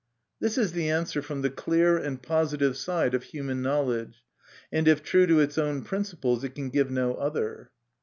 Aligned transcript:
This 0.39 0.57
is 0.57 0.71
the 0.71 0.89
answer 0.89 1.21
from 1.21 1.43
the 1.43 1.51
clear 1.51 1.95
and 1.95 2.19
positive 2.19 2.75
side 2.75 3.13
of 3.13 3.21
human 3.21 3.61
knowledge, 3.61 4.23
and 4.71 4.87
if 4.87 5.03
true 5.03 5.27
to 5.27 5.39
its 5.39 5.59
own 5.59 5.83
principles 5.83 6.43
it 6.43 6.55
can 6.55 6.71
give 6.71 6.89
no 6.89 7.13
other. 7.13 7.69